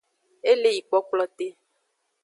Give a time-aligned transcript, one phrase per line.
[0.49, 1.47] E le yi kplokplote.